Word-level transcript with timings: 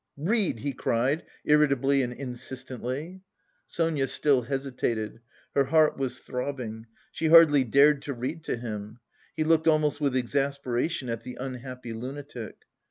"Read!" 0.17 0.61
he 0.61 0.73
cried 0.73 1.23
irritably 1.45 2.01
and 2.01 2.11
insistently. 2.11 3.21
Sonia 3.67 4.07
still 4.07 4.41
hesitated. 4.41 5.19
Her 5.53 5.65
heart 5.65 5.95
was 5.95 6.17
throbbing. 6.17 6.87
She 7.11 7.27
hardly 7.27 7.63
dared 7.63 8.01
to 8.01 8.13
read 8.15 8.43
to 8.45 8.57
him. 8.57 8.97
He 9.37 9.43
looked 9.43 9.67
almost 9.67 10.01
with 10.01 10.15
exasperation 10.15 11.07
at 11.07 11.21
the 11.21 11.35
"unhappy 11.39 11.93
lunatic." 11.93 12.55